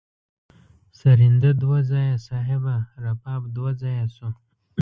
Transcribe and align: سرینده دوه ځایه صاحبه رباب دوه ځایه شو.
سرینده 0.99 1.51
دوه 1.61 1.77
ځایه 1.91 2.15
صاحبه 2.27 2.75
رباب 3.03 3.41
دوه 3.55 3.71
ځایه 3.81 4.05
شو. 4.15 4.29